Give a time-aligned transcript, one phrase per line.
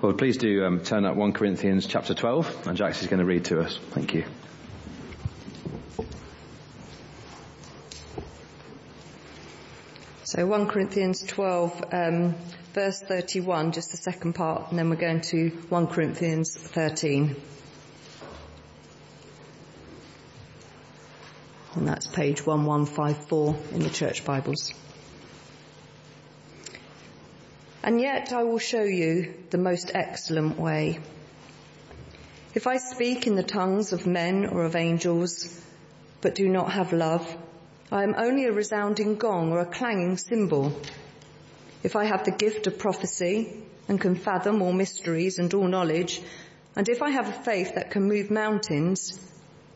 [0.00, 3.24] Well, please do um, turn up 1 Corinthians chapter 12, and Jax is going to
[3.24, 3.80] read to us.
[3.90, 4.24] Thank you.
[10.22, 12.36] So 1 Corinthians 12, um,
[12.74, 17.34] verse 31, just the second part, and then we're going to 1 Corinthians 13.
[21.74, 24.72] And that's page 1154 in the church Bibles.
[27.82, 30.98] And yet I will show you the most excellent way.
[32.54, 35.62] If I speak in the tongues of men or of angels,
[36.20, 37.36] but do not have love,
[37.92, 40.78] I am only a resounding gong or a clanging cymbal.
[41.82, 46.20] If I have the gift of prophecy and can fathom all mysteries and all knowledge,
[46.74, 49.18] and if I have a faith that can move mountains,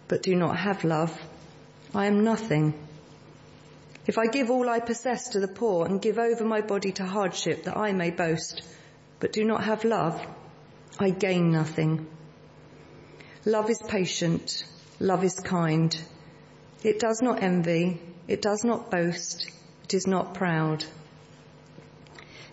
[0.08, 1.16] but do not have love,
[1.94, 2.74] I am nothing.
[4.06, 7.04] If I give all I possess to the poor and give over my body to
[7.04, 8.62] hardship that I may boast,
[9.20, 10.20] but do not have love,
[10.98, 12.08] I gain nothing.
[13.44, 14.64] Love is patient.
[14.98, 15.96] Love is kind.
[16.82, 18.00] It does not envy.
[18.26, 19.48] It does not boast.
[19.84, 20.84] It is not proud.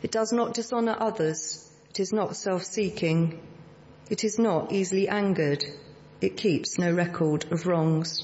[0.04, 1.68] It does not dishonor others.
[1.90, 3.40] It is not self-seeking.
[4.10, 5.66] It is not easily angered.
[6.22, 8.24] It keeps no record of wrongs.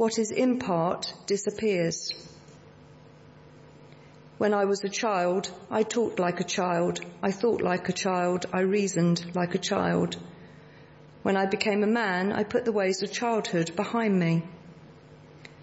[0.00, 2.14] what is in part disappears.
[4.38, 8.46] When I was a child, I talked like a child, I thought like a child,
[8.50, 10.16] I reasoned like a child.
[11.22, 14.42] When I became a man, I put the ways of childhood behind me.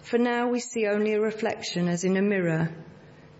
[0.02, 2.70] For now we see only a reflection as in a mirror.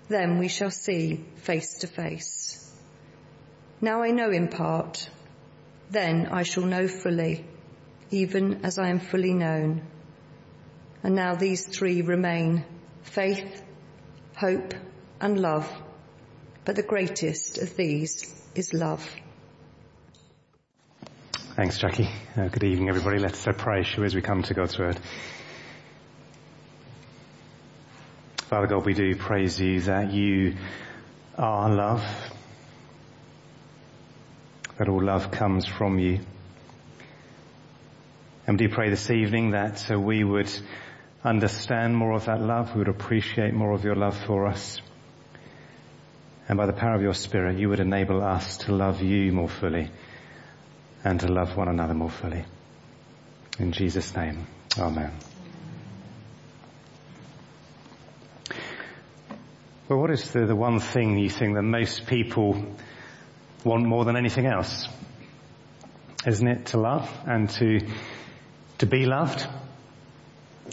[0.09, 2.75] Then we shall see face to face.
[3.81, 5.09] Now I know in part.
[5.91, 7.45] Then I shall know fully,
[8.11, 9.83] even as I am fully known.
[11.03, 12.65] And now these three remain
[13.03, 13.63] faith,
[14.37, 14.75] hope,
[15.21, 15.71] and love.
[16.65, 19.09] But the greatest of these is love.
[21.57, 22.09] Thanks, Jackie.
[22.37, 23.19] Uh, good evening, everybody.
[23.19, 24.99] Let's uh, pray, as we come to God's Word.
[28.49, 30.57] Father God, we do praise you that you
[31.37, 32.05] are love,
[34.79, 36.21] that all love comes from you.
[38.47, 40.51] And we do pray this evening that uh, we would
[41.25, 44.81] understand more of that love, we would appreciate more of your love for us.
[46.49, 49.49] And by the power of your Spirit, you would enable us to love you more
[49.49, 49.91] fully
[51.05, 52.45] and to love one another more fully.
[53.59, 54.47] In Jesus' name,
[54.79, 55.13] Amen.
[59.89, 62.77] Well, what is the, the one thing you think that most people
[63.65, 64.87] want more than anything else?
[66.27, 67.81] Isn't it to love and to,
[68.79, 69.47] to be loved?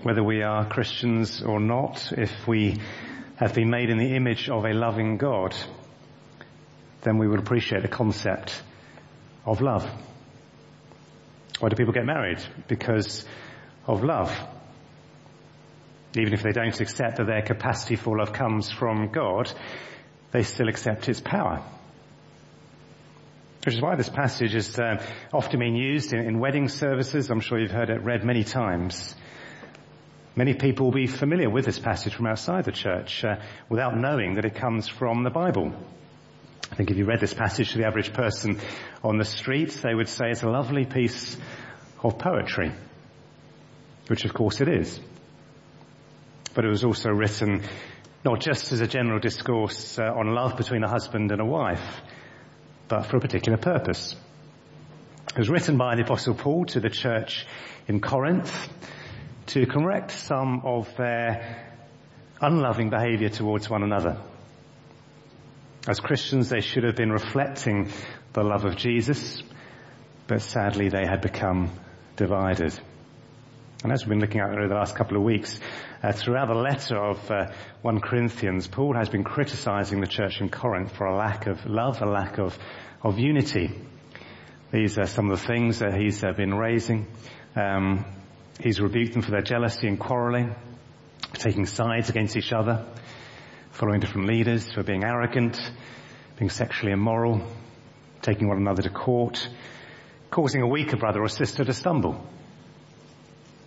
[0.03, 2.79] Whether we are Christians or not, if we
[3.38, 5.56] have been made in the image of a loving God,
[7.01, 8.61] then we would appreciate the concept
[9.45, 9.89] of love.
[11.59, 12.39] Why do people get married?
[12.67, 13.25] Because
[13.88, 14.31] of love
[16.17, 19.51] even if they don't accept that their capacity for love comes from God,
[20.31, 21.62] they still accept its power.
[23.66, 27.29] Which is why this passage is uh, often being used in, in, wedding services.
[27.31, 29.16] I'm sure you've heard it read many times.
[30.35, 33.38] Many people will be familiar with this passage from outside the church uh,
[33.69, 35.73] without knowing that it comes from the Bible.
[36.72, 38.59] I think if you read this passage to the average person
[39.03, 41.38] on the street, they would say it's a lovely piece
[42.03, 42.72] of poetry.
[44.07, 45.00] Which of course it is
[46.56, 47.62] but it was also written
[48.24, 52.01] not just as a general discourse uh, on love between a husband and a wife,
[52.88, 54.16] but for a particular purpose.
[55.30, 57.45] It was written by the apostle Paul to the church
[57.88, 58.69] in Corinth
[59.47, 61.74] to correct some of their
[62.42, 64.18] unloving behavior towards one another.
[65.88, 67.92] As Christians, they should have been reflecting
[68.33, 69.44] the love of Jesus,
[70.27, 71.69] but sadly they had become
[72.15, 72.77] divided.
[73.83, 75.59] And as we've been looking at over the last couple of weeks,
[76.01, 77.51] uh, throughout the letter of uh,
[77.83, 82.01] 1 Corinthians, Paul has been criticizing the church in Corinth for a lack of love,
[82.01, 82.57] a lack of,
[83.03, 83.69] of unity.
[84.71, 87.06] These are some of the things that he's uh, been raising.
[87.56, 88.06] Um,
[88.60, 90.56] he's rebuked them for their jealousy and quarreling,
[91.34, 92.86] taking sides against each other,
[93.72, 95.60] following different leaders for being arrogant,
[96.38, 97.42] being sexually immoral,
[98.22, 99.48] taking one another to court,
[100.31, 102.25] causing a weaker brother or sister to stumble,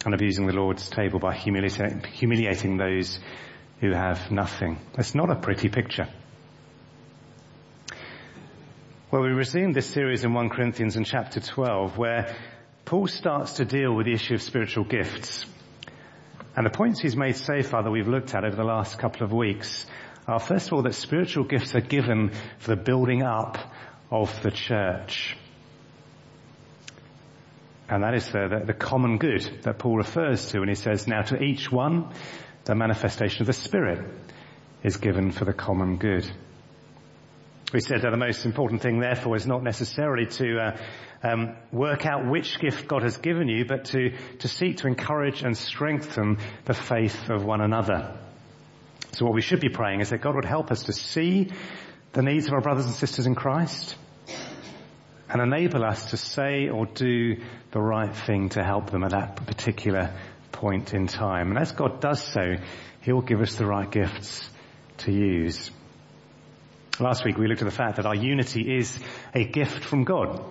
[0.04, 3.18] and abusing the Lord's table by humiliating, humiliating those
[3.80, 4.78] who have nothing.
[4.94, 6.08] That's not a pretty picture.
[9.10, 12.36] Well, we resume this series in 1 Corinthians in chapter 12 where
[12.88, 15.44] Paul starts to deal with the issue of spiritual gifts.
[16.56, 19.24] And the points he's made so far that we've looked at over the last couple
[19.24, 19.84] of weeks
[20.26, 23.58] are first of all that spiritual gifts are given for the building up
[24.10, 25.36] of the church.
[27.90, 31.06] And that is the, the, the common good that Paul refers to when he says,
[31.06, 32.14] now to each one,
[32.64, 34.02] the manifestation of the Spirit
[34.82, 36.26] is given for the common good.
[37.72, 40.76] We said that the most important thing, therefore, is not necessarily to uh,
[41.22, 45.42] um, work out which gift God has given you, but to, to seek to encourage
[45.42, 48.16] and strengthen the faith of one another.
[49.12, 51.50] So what we should be praying is that God would help us to see
[52.12, 53.96] the needs of our brothers and sisters in Christ
[55.28, 57.36] and enable us to say or do
[57.72, 60.14] the right thing to help them at that particular
[60.52, 61.50] point in time.
[61.50, 62.54] And as God does so,
[63.02, 64.48] He will give us the right gifts
[64.98, 65.70] to use.
[67.00, 68.98] Last week we looked at the fact that our unity is
[69.32, 70.44] a gift from God.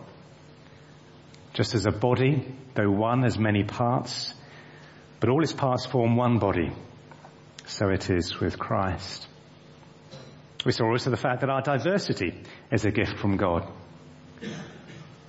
[1.54, 4.34] Just as a body, though one has many parts,
[5.20, 6.72] but all its parts form one body,
[7.66, 9.28] so it is with Christ.
[10.66, 13.68] We saw also the fact that our diversity is a gift from God.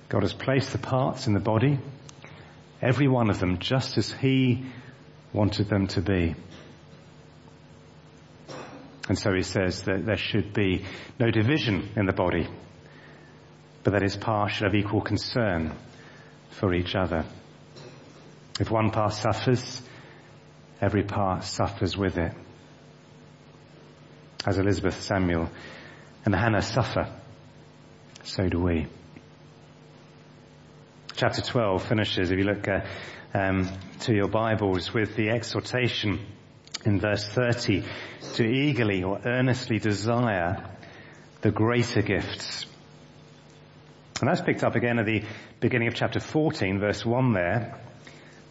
[0.07, 1.79] God has placed the parts in the body,
[2.81, 4.65] every one of them just as He
[5.33, 6.35] wanted them to be.
[9.09, 10.85] And so he says that there should be
[11.19, 12.47] no division in the body,
[13.83, 15.75] but that its parts should have equal concern
[16.51, 17.25] for each other.
[18.59, 19.81] If one part suffers,
[20.79, 22.33] every part suffers with it.
[24.45, 25.49] As Elizabeth, Samuel,
[26.23, 27.11] and Hannah suffer,
[28.23, 28.85] so do we.
[31.15, 32.81] Chapter 12 finishes, if you look uh,
[33.33, 33.69] um,
[34.01, 36.19] to your Bibles, with the exhortation
[36.85, 37.83] in verse 30
[38.35, 40.63] to eagerly or earnestly desire
[41.41, 42.65] the greater gifts.
[44.21, 45.23] And that's picked up again at the
[45.59, 47.79] beginning of chapter 14 verse 1 there,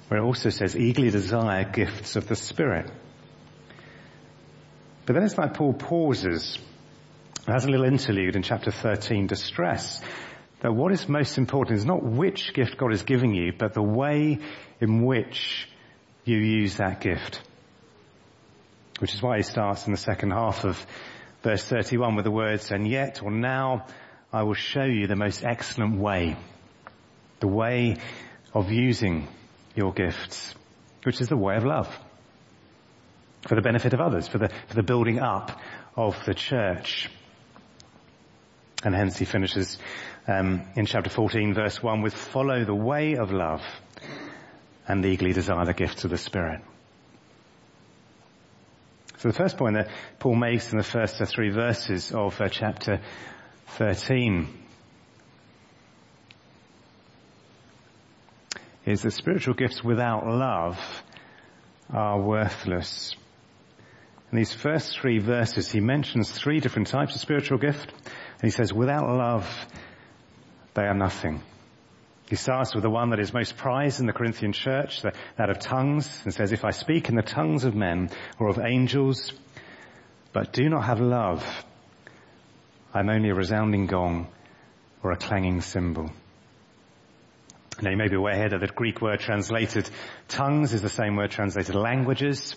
[0.09, 2.91] where it also says eagerly desire gifts of the Spirit.
[5.05, 6.59] But then it's like Paul pauses
[7.47, 10.03] and has a little interlude in chapter 13 to stress
[10.61, 13.83] that what is most important is not which gift God is giving you, but the
[13.83, 14.39] way
[14.81, 15.69] in which
[16.25, 17.41] you use that gift.
[18.99, 20.85] Which is why he starts in the second half of
[21.43, 23.87] verse 31 with the words, and yet or now
[24.33, 26.37] I will show you the most excellent way,
[27.41, 27.97] the way
[28.53, 29.29] of using
[29.75, 30.55] your gifts,
[31.05, 31.89] which is the way of love
[33.47, 35.61] for the benefit of others, for the, for the building up
[35.97, 37.09] of the church.
[38.85, 39.79] And hence he finishes
[40.27, 43.63] um, in chapter 14 verse 1 with follow the way of love
[44.87, 46.61] and eagerly desire the gifts of the Spirit.
[49.19, 49.89] So the first point that
[50.21, 53.01] Paul makes in the first three verses of uh, chapter
[53.77, 54.49] 13
[58.87, 60.79] is that spiritual gifts without love
[61.91, 63.17] are worthless.
[64.31, 68.51] In these first three verses, he mentions three different types of spiritual gift, and he
[68.51, 69.49] says, without love,
[70.75, 71.43] they are nothing.
[72.29, 75.59] He starts with the one that is most prized in the Corinthian church, that of
[75.61, 79.33] tongues, and says, if I speak in the tongues of men or of angels,
[80.35, 81.43] but do not have love,
[82.93, 84.29] I'm only a resounding gong
[85.03, 86.11] or a clanging cymbal.
[87.81, 89.89] Now you may be aware that the Greek word translated
[90.27, 92.57] tongues is the same word translated languages.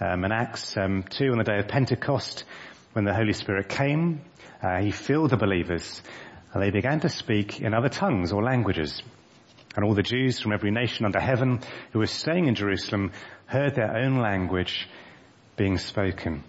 [0.00, 2.44] Um, in Acts um, 2 on the day of Pentecost,
[2.92, 4.20] when the Holy Spirit came,
[4.62, 6.02] uh, he filled the believers
[6.58, 9.00] and they began to speak in other tongues or languages.
[9.76, 11.60] And all the Jews from every nation under heaven
[11.92, 13.12] who were staying in Jerusalem
[13.46, 14.88] heard their own language
[15.56, 16.42] being spoken.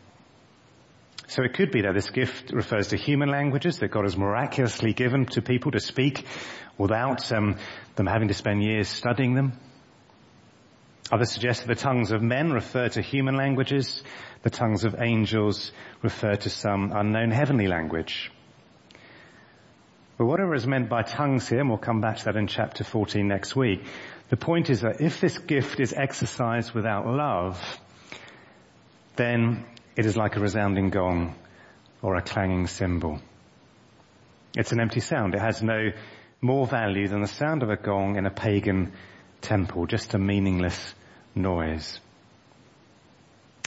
[1.28, 4.94] So it could be that this gift refers to human languages that God has miraculously
[4.94, 6.26] given to people to speak
[6.76, 7.58] without um,
[7.96, 9.54] them having to spend years studying them.
[11.12, 14.02] Others suggest that the tongues of men refer to human languages,
[14.42, 18.32] the tongues of angels refer to some unknown heavenly language.
[20.20, 22.84] But whatever is meant by tongues here, and we'll come back to that in chapter
[22.84, 23.86] 14 next week,
[24.28, 27.58] the point is that if this gift is exercised without love,
[29.16, 29.64] then
[29.96, 31.36] it is like a resounding gong
[32.02, 33.22] or a clanging cymbal.
[34.58, 35.36] It's an empty sound.
[35.36, 35.92] It has no
[36.42, 38.92] more value than the sound of a gong in a pagan
[39.40, 40.96] temple, just a meaningless
[41.34, 41.98] noise.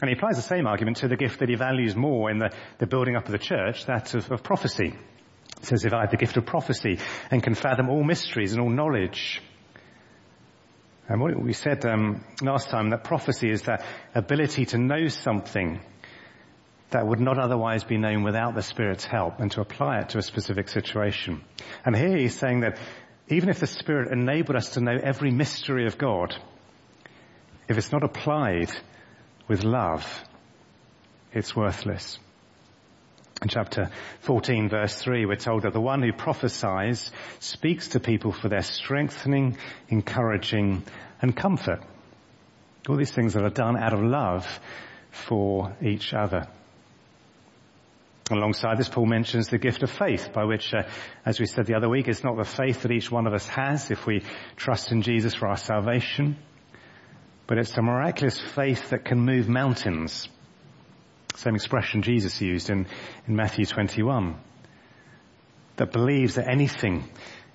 [0.03, 2.51] And he applies the same argument to the gift that he values more in the,
[2.77, 4.93] the building up of the church, that of, of prophecy.
[5.63, 6.99] It says, if I have the gift of prophecy
[7.31, 9.41] and can fathom all mysteries and all knowledge.
[11.09, 15.81] And what we said um, last time, that prophecy is that ability to know something
[16.91, 20.19] that would not otherwise be known without the Spirit's help and to apply it to
[20.19, 21.43] a specific situation.
[21.85, 22.79] And here he's saying that
[23.29, 26.35] even if the Spirit enabled us to know every mystery of God,
[27.69, 28.71] if it's not applied
[29.47, 30.25] with love,
[31.33, 32.19] it's worthless.
[33.43, 38.31] In chapter 14 verse 3 we're told that the one who prophesies speaks to people
[38.31, 39.57] for their strengthening,
[39.89, 40.85] encouraging
[41.21, 41.81] and comfort.
[42.89, 44.47] All these things that are done out of love
[45.11, 46.47] for each other.
[48.31, 50.85] Alongside this, Paul mentions the gift of faith, by which, uh,
[51.27, 53.47] as we said the other week, it's not the faith that each one of us
[53.49, 54.23] has if we
[54.57, 56.37] trust in Jesus for our salvation,
[57.49, 60.29] but it's the miraculous faith that can move mountains.
[61.37, 62.87] Same expression Jesus used in,
[63.27, 64.37] in Matthew 21.
[65.77, 67.05] That believes that anything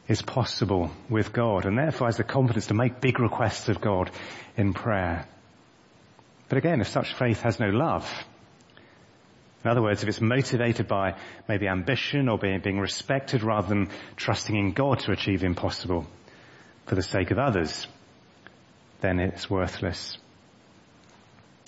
[0.08, 4.10] is possible with God and therefore has the confidence to make big requests of God
[4.56, 5.28] in prayer.
[6.50, 8.10] But again, if such faith has no love,
[9.64, 11.16] in other words, if it's motivated by
[11.50, 16.08] maybe ambition or being, being respected rather than trusting in God to achieve impossible
[16.86, 17.86] for the sake of others,
[19.02, 20.18] then it's worthless.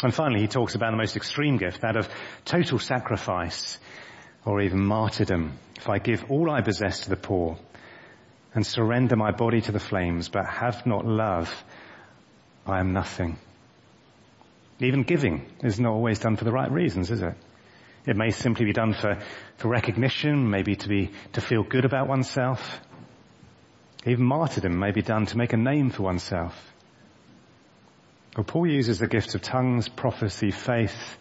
[0.01, 2.07] And finally, he talks about the most extreme gift, that of
[2.45, 3.77] total sacrifice
[4.45, 5.57] or even martyrdom.
[5.75, 7.57] If I give all I possess to the poor
[8.53, 11.63] and surrender my body to the flames but have not love,
[12.65, 13.37] I am nothing.
[14.79, 17.35] Even giving is not always done for the right reasons, is it?
[18.05, 19.19] It may simply be done for,
[19.57, 22.79] for recognition, maybe to be, to feel good about oneself.
[24.05, 26.55] Even martyrdom may be done to make a name for oneself.
[28.35, 31.17] Well, Paul uses the gifts of tongues, prophecy, faith,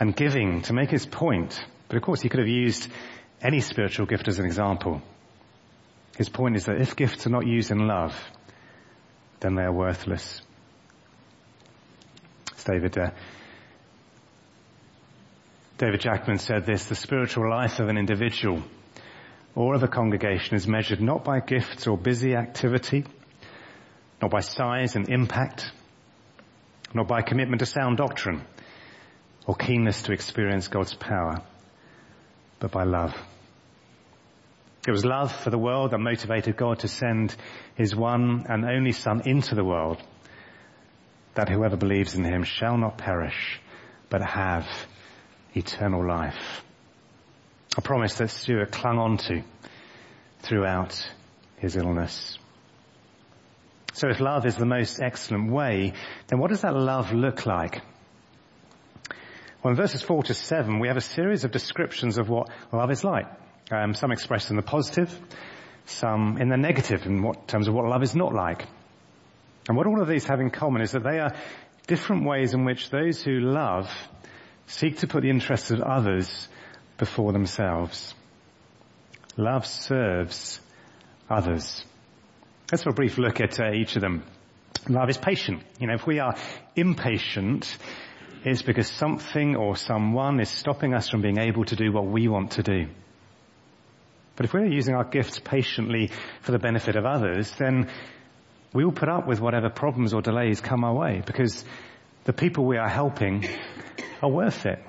[0.00, 1.62] and giving to make his point.
[1.88, 2.88] But of course he could have used
[3.40, 5.02] any spiritual gift as an example.
[6.16, 8.16] His point is that if gifts are not used in love,
[9.40, 10.42] then they are worthless.
[12.56, 13.10] As David uh,
[15.78, 18.62] David Jackman said this, the spiritual life of an individual
[19.54, 23.04] or of a congregation is measured not by gifts or busy activity,
[24.22, 25.70] not by size and impact,
[26.94, 28.44] not by commitment to sound doctrine
[29.46, 31.36] or keenness to experience God's power,
[32.58, 33.14] but by love.
[34.86, 37.34] It was love for the world that motivated God to send
[37.74, 40.00] his one and only son into the world
[41.34, 43.60] that whoever believes in him shall not perish,
[44.08, 44.66] but have
[45.54, 46.62] eternal life.
[47.76, 49.42] A promise that Stuart clung on to
[50.40, 51.10] throughout
[51.58, 52.38] his illness.
[53.96, 55.92] So if love is the most excellent way,
[56.28, 57.80] then what does that love look like?
[59.62, 62.90] Well, in verses 4 to 7, we have a series of descriptions of what love
[62.90, 63.26] is like.
[63.70, 65.12] Um, some expressed in the positive,
[65.86, 68.66] some in the negative in what, terms of what love is not like.
[69.68, 71.34] And what all of these have in common is that they are
[71.88, 73.90] different ways in which those who love
[74.66, 76.48] Seek to put the interests of others
[76.98, 78.14] before themselves.
[79.36, 80.60] Love serves
[81.30, 81.84] others.
[82.72, 84.24] Let's have a brief look at uh, each of them.
[84.88, 85.62] Love is patient.
[85.78, 86.34] You know, if we are
[86.74, 87.76] impatient,
[88.44, 92.26] it's because something or someone is stopping us from being able to do what we
[92.26, 92.88] want to do.
[94.34, 97.88] But if we're using our gifts patiently for the benefit of others, then
[98.72, 101.64] we will put up with whatever problems or delays come our way because
[102.24, 103.48] the people we are helping
[104.20, 104.82] are worth it.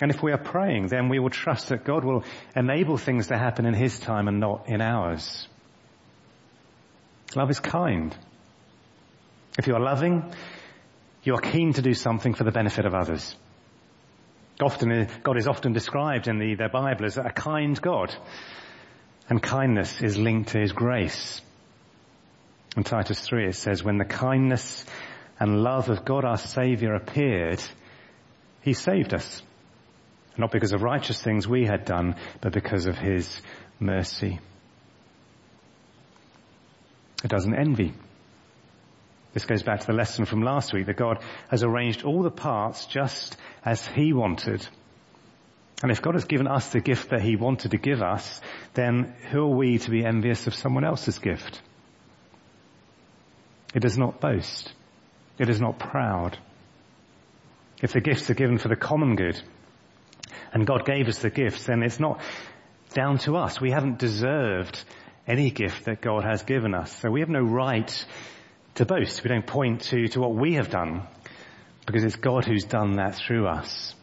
[0.00, 3.36] And if we are praying, then we will trust that God will enable things to
[3.36, 5.48] happen in His time and not in ours.
[7.34, 8.16] Love is kind.
[9.58, 10.32] If you are loving,
[11.22, 13.34] you are keen to do something for the benefit of others.
[14.60, 18.14] Often, uh, God is often described in the, the Bible as a kind God.
[19.28, 21.40] And kindness is linked to His grace.
[22.76, 24.84] In Titus 3 it says, when the kindness
[25.40, 27.62] and love of God our Saviour appeared,
[28.66, 29.42] he saved us.
[30.36, 33.40] Not because of righteous things we had done, but because of His
[33.78, 34.40] mercy.
[37.26, 37.92] It doesn't envy.
[39.32, 41.18] This goes back to the lesson from last week that God
[41.48, 44.64] has arranged all the parts just as He wanted.
[45.82, 48.40] And if God has given us the gift that He wanted to give us,
[48.74, 51.60] then who are we to be envious of someone else's gift?
[53.74, 54.72] It does not boast.
[55.36, 56.38] It is not proud.
[57.82, 59.42] If the gifts are given for the common good,
[60.52, 62.20] and God gave us the gifts, then it's not
[62.94, 63.60] down to us.
[63.60, 64.84] We haven't deserved
[65.26, 66.96] any gift that God has given us.
[67.00, 68.06] So we have no right
[68.76, 69.22] to boast.
[69.24, 71.06] We don't point to, to what we have done
[71.86, 73.94] because it's God who's done that through us.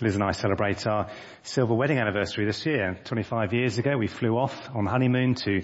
[0.00, 1.10] Liz and I celebrate our
[1.42, 2.98] silver wedding anniversary this year.
[3.04, 5.62] 25 years ago, we flew off on honeymoon to,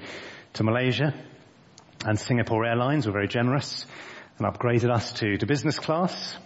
[0.54, 1.14] to Malaysia
[2.06, 3.86] and Singapore Airlines were very generous
[4.38, 6.36] and upgraded us to, to business class.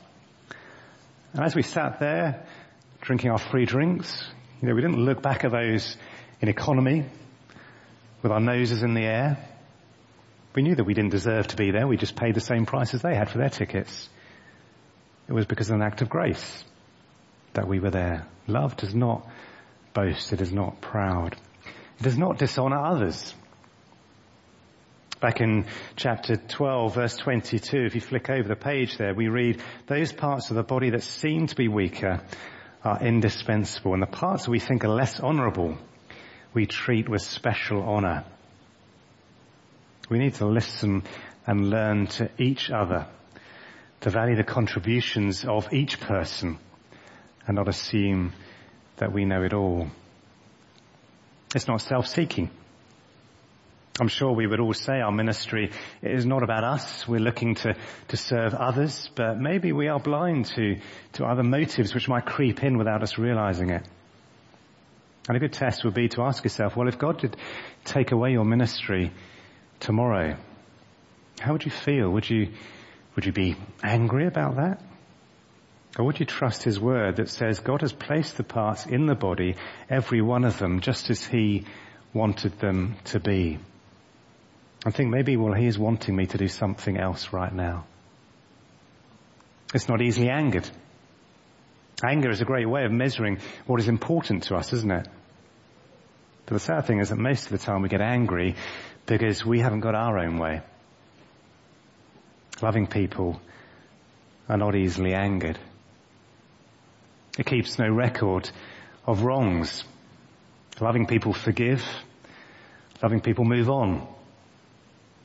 [1.32, 2.46] And as we sat there
[3.00, 4.24] drinking our free drinks,
[4.60, 5.96] you know, we didn't look back at those
[6.40, 7.04] in economy
[8.24, 9.36] with our noses in the air.
[10.56, 11.86] We knew that we didn't deserve to be there.
[11.86, 14.08] We just paid the same price as they had for their tickets.
[15.28, 16.64] It was because of an act of grace
[17.52, 18.26] that we were there.
[18.46, 19.28] Love does not
[19.92, 20.32] boast.
[20.32, 21.36] It is not proud.
[21.98, 23.34] It does not dishonor others.
[25.20, 29.60] Back in chapter 12 verse 22, if you flick over the page there, we read,
[29.86, 32.22] those parts of the body that seem to be weaker
[32.82, 35.76] are indispensable and the parts we think are less honorable,
[36.54, 38.24] we treat with special honor.
[40.08, 41.02] We need to listen
[41.46, 43.06] and learn to each other,
[44.00, 46.58] to value the contributions of each person
[47.46, 48.32] and not assume
[48.96, 49.88] that we know it all.
[51.54, 52.50] It's not self-seeking.
[54.00, 55.70] I'm sure we would all say our ministry
[56.02, 57.06] is not about us.
[57.06, 57.76] We're looking to,
[58.08, 60.80] to serve others, but maybe we are blind to,
[61.12, 63.86] to other motives which might creep in without us realizing it.
[65.28, 67.36] And a good test would be to ask yourself, well, if God did
[67.84, 69.10] take away your ministry
[69.80, 70.36] tomorrow,
[71.40, 72.10] how would you feel?
[72.10, 72.52] Would you,
[73.16, 74.82] would you be angry about that?
[75.98, 79.14] Or would you trust His word that says God has placed the parts in the
[79.14, 79.56] body,
[79.88, 81.64] every one of them, just as He
[82.12, 83.58] wanted them to be?
[84.84, 87.86] I think maybe, well, He is wanting me to do something else right now.
[89.72, 90.68] It's not easily angered.
[92.02, 95.08] Anger is a great way of measuring what is important to us, isn't it?
[96.46, 98.56] But the sad thing is that most of the time we get angry
[99.06, 100.62] because we haven't got our own way.
[102.60, 103.40] Loving people
[104.48, 105.58] are not easily angered.
[107.38, 108.50] It keeps no record
[109.06, 109.84] of wrongs.
[110.80, 111.84] Loving people forgive.
[113.02, 114.06] Loving people move on.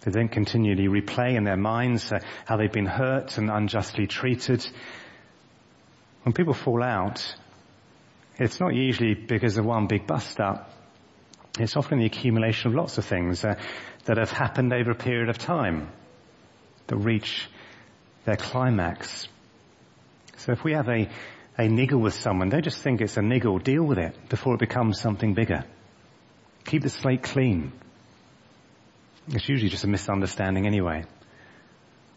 [0.01, 2.11] They don't continually replay in their minds
[2.45, 4.65] how they've been hurt and unjustly treated.
[6.23, 7.35] When people fall out,
[8.37, 10.71] it's not usually because of one big bust up.
[11.59, 13.55] It's often the accumulation of lots of things uh,
[14.05, 15.89] that have happened over a period of time
[16.87, 17.49] that reach
[18.25, 19.27] their climax.
[20.37, 21.09] So if we have a,
[21.57, 24.59] a niggle with someone, don't just think it's a niggle, deal with it before it
[24.59, 25.65] becomes something bigger.
[26.65, 27.73] Keep the slate clean.
[29.27, 31.03] It's usually just a misunderstanding anyway.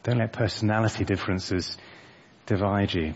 [0.03, 1.77] Don't let personality differences
[2.47, 3.15] divide you.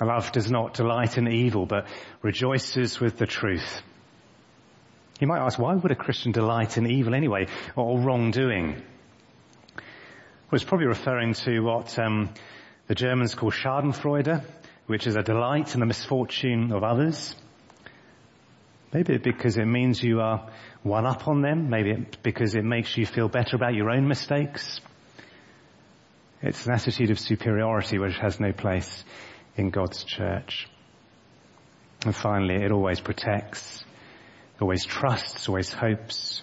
[0.00, 1.86] Love does not delight in evil, but
[2.22, 3.82] rejoices with the truth.
[5.20, 8.74] You might ask, why would a Christian delight in evil anyway, or wrongdoing?
[9.74, 12.32] Well, it's probably referring to what um,
[12.86, 14.44] the Germans call Schadenfreude,
[14.86, 17.34] which is a delight in the misfortune of others.
[18.92, 20.48] Maybe because it means you are
[20.82, 21.68] one up on them.
[21.68, 24.80] Maybe because it makes you feel better about your own mistakes.
[26.40, 29.04] It's an attitude of superiority which has no place
[29.58, 30.68] in God's church.
[32.04, 33.84] And finally, it always protects,
[34.60, 36.42] always trusts, always hopes,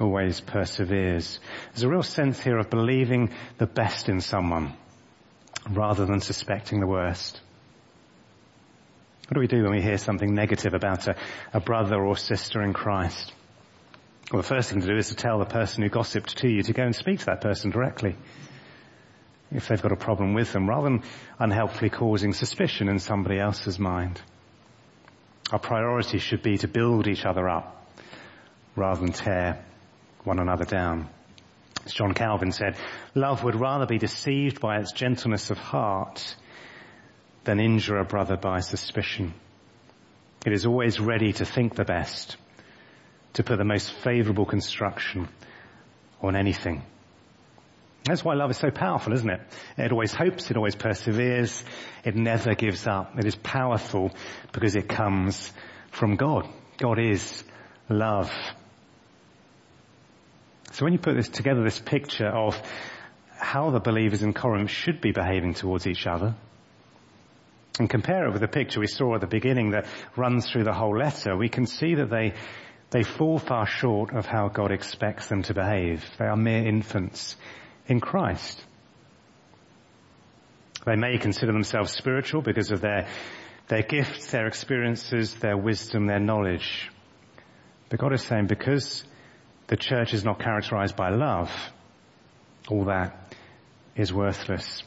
[0.00, 1.38] always perseveres.
[1.72, 4.74] There's a real sense here of believing the best in someone
[5.68, 7.40] rather than suspecting the worst.
[9.28, 11.16] What do we do when we hear something negative about a,
[11.52, 13.32] a brother or sister in Christ?
[14.32, 16.62] Well, the first thing to do is to tell the person who gossiped to you
[16.62, 18.16] to go and speak to that person directly.
[19.50, 21.02] If they've got a problem with them, rather than
[21.38, 24.20] unhelpfully causing suspicion in somebody else's mind.
[25.50, 27.86] Our priority should be to build each other up
[28.76, 29.64] rather than tear
[30.24, 31.08] one another down.
[31.86, 32.76] As John Calvin said,
[33.14, 36.36] love would rather be deceived by its gentleness of heart
[37.44, 39.32] than injure a brother by suspicion.
[40.44, 42.36] It is always ready to think the best,
[43.34, 45.28] to put the most favorable construction
[46.20, 46.82] on anything.
[48.08, 49.40] That's why love is so powerful, isn't it?
[49.76, 51.62] It always hopes, it always perseveres,
[52.04, 53.18] it never gives up.
[53.18, 54.12] It is powerful
[54.52, 55.52] because it comes
[55.90, 56.48] from God.
[56.78, 57.44] God is
[57.90, 58.32] love.
[60.72, 62.60] So when you put this together, this picture of
[63.36, 66.34] how the believers in Corinth should be behaving towards each other,
[67.78, 70.72] and compare it with the picture we saw at the beginning that runs through the
[70.72, 72.32] whole letter, we can see that they,
[72.90, 76.04] they fall far short of how God expects them to behave.
[76.18, 77.36] They are mere infants
[77.88, 78.62] in Christ.
[80.84, 83.08] They may consider themselves spiritual because of their,
[83.66, 86.90] their gifts, their experiences, their wisdom, their knowledge.
[87.88, 89.04] But God is saying because
[89.66, 91.50] the church is not characterized by love,
[92.68, 93.34] all that
[93.96, 94.82] is worthless.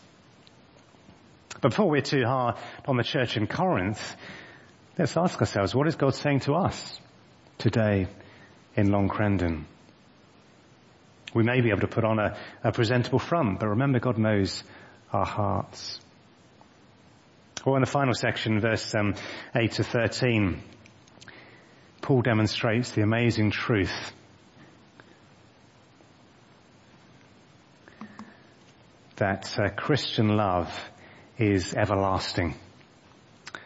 [1.62, 2.56] But before we're too hard
[2.88, 4.16] on the church in Corinth,
[4.98, 7.00] let's ask ourselves, what is God saying to us
[7.58, 8.08] today
[8.76, 9.66] in Long Crendon?
[11.34, 14.64] We may be able to put on a, a presentable front, but remember God knows
[15.14, 16.00] our hearts.
[17.66, 19.16] Well, in the final section, verse um,
[19.56, 20.62] 8 to 13,
[22.02, 24.14] Paul demonstrates the amazing truth
[29.18, 30.76] that uh, Christian love
[31.38, 32.56] is everlasting.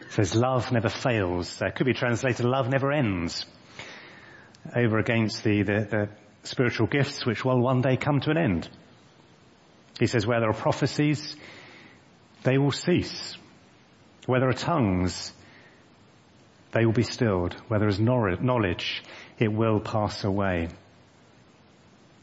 [0.02, 1.62] It says love never fails.
[1.62, 3.46] Uh, could be translated love never ends.
[4.76, 6.08] Over against the, the, the
[6.46, 8.68] spiritual gifts which will one day come to an end.
[9.98, 11.36] He says where there are prophecies,
[12.42, 13.36] they will cease.
[14.26, 15.32] Where there are tongues,
[16.72, 17.54] they will be stilled.
[17.68, 19.02] Where there is knowledge,
[19.38, 20.68] it will pass away.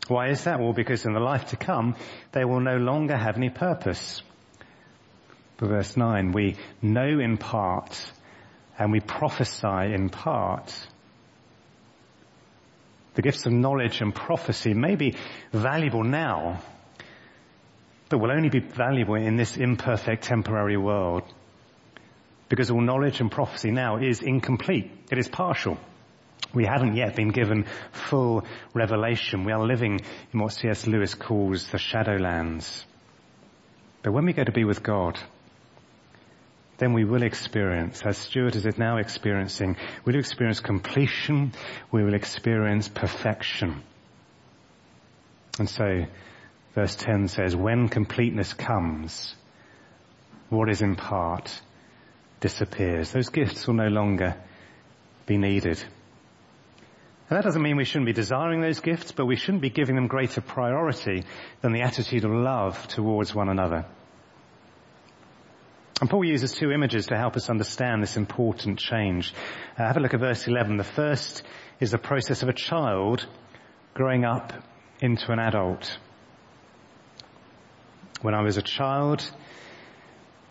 [0.07, 0.59] Why is that?
[0.59, 1.95] Well, because in the life to come,
[2.33, 4.21] they will no longer have any purpose.
[5.57, 8.11] But verse 9, we know in part
[8.77, 10.73] and we prophesy in part.
[13.15, 15.15] The gifts of knowledge and prophecy may be
[15.51, 16.61] valuable now,
[18.09, 21.23] but will only be valuable in this imperfect temporary world.
[22.49, 24.91] Because all knowledge and prophecy now is incomplete.
[25.11, 25.77] It is partial.
[26.53, 29.43] We haven't yet been given full revelation.
[29.43, 30.85] We are living in what C.S.
[30.85, 32.83] Lewis calls the shadowlands.
[34.03, 35.19] But when we go to be with God,
[36.77, 41.53] then we will experience, as Stuart is now experiencing, we'll experience completion,
[41.91, 43.83] we will experience perfection.
[45.59, 46.05] And so,
[46.73, 49.35] verse 10 says, when completeness comes,
[50.49, 51.61] what is in part
[52.39, 53.11] disappears.
[53.11, 54.35] Those gifts will no longer
[55.25, 55.81] be needed.
[57.29, 59.95] And that doesn't mean we shouldn't be desiring those gifts, but we shouldn't be giving
[59.95, 61.23] them greater priority
[61.61, 63.85] than the attitude of love towards one another.
[66.03, 69.33] And Paul uses two images to help us understand this important change.
[69.77, 70.75] Uh, have a look at verse 11.
[70.75, 71.43] The first
[71.79, 73.25] is the process of a child
[73.93, 74.51] growing up
[74.99, 75.97] into an adult.
[78.21, 79.23] When I was a child,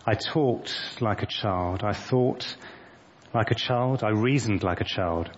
[0.07, 1.83] I talked like a child.
[1.83, 2.57] I thought
[3.31, 4.03] like a child.
[4.03, 5.29] I reasoned like a child.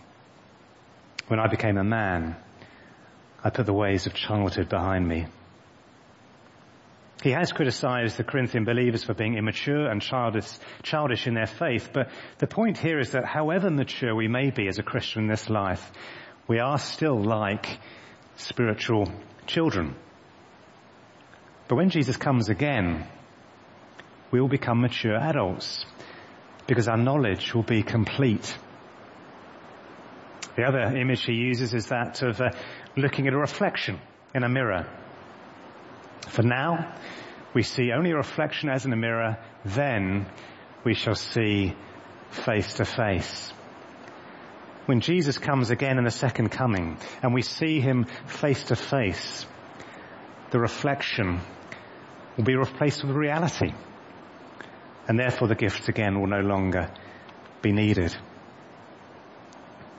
[1.27, 2.37] When I became a man,
[3.43, 5.25] I put the ways of childhood behind me.
[7.25, 10.45] He has criticized the Corinthian believers for being immature and childish,
[10.83, 14.67] childish in their faith, but the point here is that however mature we may be
[14.67, 15.91] as a Christian in this life,
[16.47, 17.79] we are still like
[18.35, 19.11] spiritual
[19.47, 19.95] children.
[21.67, 23.07] But when Jesus comes again,
[24.29, 25.83] we will become mature adults
[26.67, 28.55] because our knowledge will be complete.
[30.55, 32.51] The other image he uses is that of uh,
[32.95, 33.99] looking at a reflection
[34.35, 34.85] in a mirror.
[36.27, 36.95] For now,
[37.53, 40.25] we see only a reflection as in a mirror, then
[40.83, 41.75] we shall see
[42.29, 43.51] face to face.
[44.85, 49.45] When Jesus comes again in the second coming and we see him face to face,
[50.51, 51.41] the reflection
[52.37, 53.71] will be replaced with reality
[55.07, 56.91] and therefore the gifts again will no longer
[57.61, 58.15] be needed.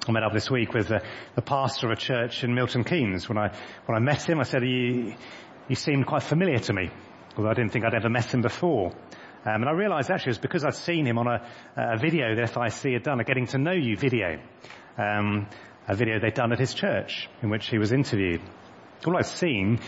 [0.08, 1.02] I met up this week with the,
[1.34, 3.28] the pastor of a church in Milton Keynes.
[3.28, 3.48] When I,
[3.86, 5.14] when I met him, I said, you,
[5.68, 6.90] you seemed quite familiar to me,
[7.36, 8.92] although I didn't think I'd ever met him before.
[9.44, 12.34] Um, and I realised actually it was because I'd seen him on a, a video
[12.34, 14.40] that FIC had done, a getting to know you video,
[14.98, 15.48] um,
[15.86, 18.40] a video they'd done at his church in which he was interviewed.
[19.06, 19.78] All I'd seen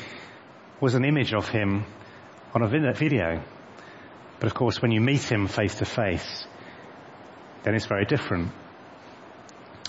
[0.80, 1.84] was an image of him
[2.54, 3.42] on a video.
[4.38, 6.46] But of course, when you meet him face to face,
[7.64, 8.52] then it's very different.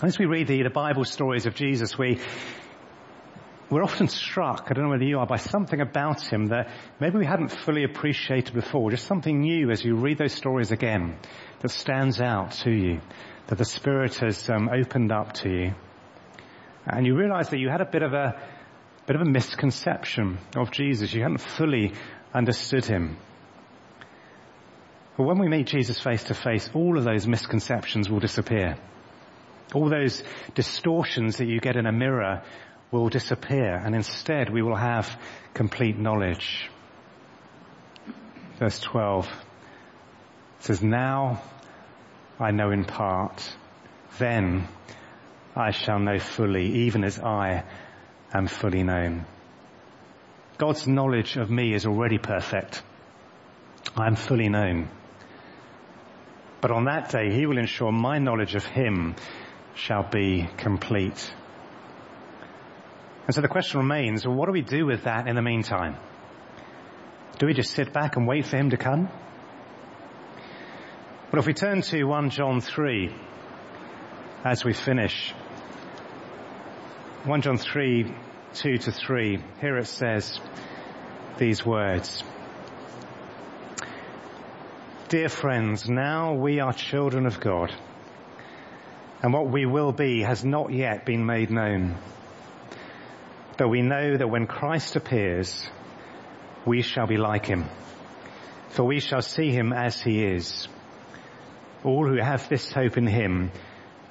[0.02, 2.20] As we read the, the Bible stories of Jesus, we,
[3.70, 7.20] we're often struck, I don't know whether you are, by something about him that maybe
[7.20, 11.18] we hadn't fully appreciated before, just something new as you read those stories again
[11.60, 13.00] that stands out to you,
[13.48, 15.74] that the Spirit has um, opened up to you.
[16.86, 18.42] And you realize that you had a bit of a,
[19.06, 21.14] bit of a misconception of Jesus.
[21.14, 21.94] You hadn't fully
[22.34, 23.18] understood him.
[25.16, 28.78] But when we meet Jesus face to face, all of those misconceptions will disappear.
[29.76, 30.24] All those
[30.56, 32.42] distortions that you get in a mirror
[32.92, 35.18] will disappear and instead we will have
[35.54, 36.70] complete knowledge.
[38.58, 39.30] Verse 12
[40.60, 41.42] says, now
[42.40, 43.44] I know in part,
[44.18, 44.68] then
[45.56, 47.64] I shall know fully, even as I
[48.34, 49.26] am fully known.
[50.58, 52.82] God's knowledge of me is already perfect.
[53.96, 54.90] I am fully known.
[56.62, 59.16] But on that day, he will ensure my knowledge of him
[59.76, 61.34] shall be complete.
[63.30, 65.96] And so the question remains, well, what do we do with that in the meantime?
[67.38, 69.08] Do we just sit back and wait for him to come?
[71.30, 73.14] But if we turn to 1 John 3,
[74.44, 75.32] as we finish,
[77.26, 78.12] 1 John 3,
[78.56, 80.40] 2 to 3, here it says
[81.38, 82.24] these words.
[85.10, 87.72] Dear friends, now we are children of God,
[89.22, 91.96] and what we will be has not yet been made known.
[93.60, 95.70] Though we know that when Christ appears,
[96.66, 97.66] we shall be like him,
[98.70, 100.70] for we shall see him as he is.
[101.84, 103.52] All who have this hope in him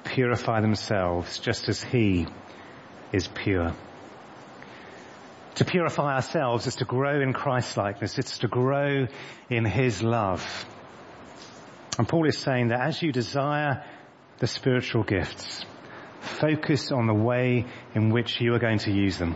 [0.03, 2.27] purify themselves just as he
[3.11, 3.73] is pure.
[5.55, 8.19] To purify ourselves is to grow in Christ-likeness.
[8.19, 9.07] It's to grow
[9.49, 10.45] in his love.
[11.97, 13.83] And Paul is saying that as you desire
[14.37, 15.65] the spiritual gifts,
[16.29, 17.65] focus on the way
[17.95, 19.35] in which you are going to use them.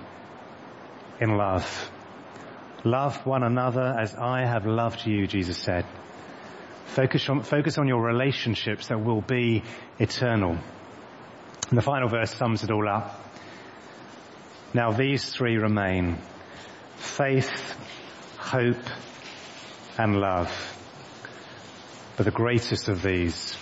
[1.20, 1.92] In love.
[2.84, 5.86] Love one another as I have loved you, Jesus said.
[6.86, 9.64] Focus on, focus on your relationships that will be
[10.00, 10.58] eternal.
[11.70, 13.20] And the final verse sums it all up.
[14.74, 16.20] Now these three remain.
[16.98, 17.76] Faith,
[18.38, 18.86] hope,
[19.98, 20.52] and love.
[22.18, 23.58] But the greatest of these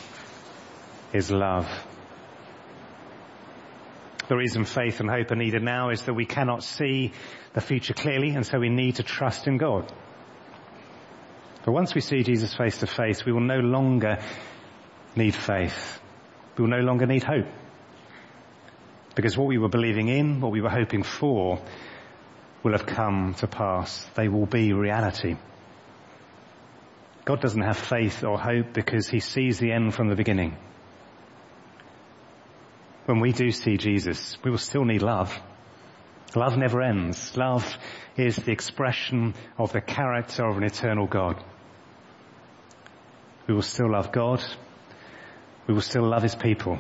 [1.14, 1.70] is love.
[4.32, 7.12] The reason faith and hope are needed now is that we cannot see
[7.52, 9.92] the future clearly and so we need to trust in God.
[11.66, 14.20] But once we see Jesus face to face, we will no longer
[15.18, 16.00] need faith.
[16.56, 17.48] We will no longer need hope.
[19.16, 21.60] Because what we were believing in, what we were hoping for,
[22.64, 24.06] will have come to pass.
[24.16, 25.36] They will be reality.
[27.26, 30.56] God doesn't have faith or hope because he sees the end from the beginning.
[33.12, 35.38] When we do see Jesus, we will still need love.
[36.34, 37.36] Love never ends.
[37.36, 37.78] Love
[38.16, 41.44] is the expression of the character of an eternal God.
[43.48, 44.42] We will still love God.
[45.68, 46.80] We will still love his people.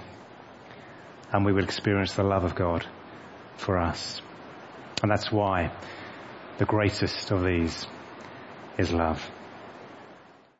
[1.34, 2.88] And we will experience the love of God
[3.58, 4.22] for us.
[5.04, 5.74] And that's why
[6.60, 7.86] the greatest of these
[8.78, 9.22] is love.